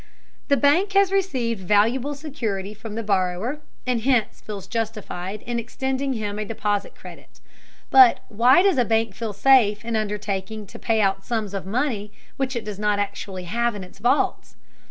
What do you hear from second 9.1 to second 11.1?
feel safe in undertaking to pay